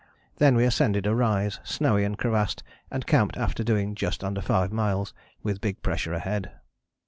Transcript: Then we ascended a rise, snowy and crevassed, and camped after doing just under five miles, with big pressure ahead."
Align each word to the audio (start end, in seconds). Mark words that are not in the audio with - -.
Then 0.37 0.55
we 0.55 0.65
ascended 0.65 1.05
a 1.05 1.13
rise, 1.13 1.59
snowy 1.63 2.05
and 2.05 2.17
crevassed, 2.17 2.63
and 2.89 3.05
camped 3.05 3.37
after 3.37 3.63
doing 3.63 3.93
just 3.93 4.23
under 4.23 4.41
five 4.41 4.71
miles, 4.73 5.13
with 5.43 5.61
big 5.61 5.83
pressure 5.83 6.13
ahead." 6.15 6.49